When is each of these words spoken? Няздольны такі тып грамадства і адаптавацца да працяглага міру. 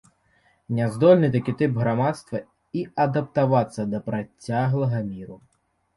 Няздольны 0.77 1.27
такі 1.35 1.53
тып 1.59 1.77
грамадства 1.83 2.41
і 2.79 2.85
адаптавацца 3.07 3.81
да 3.93 3.99
працяглага 4.11 5.07
міру. 5.15 5.37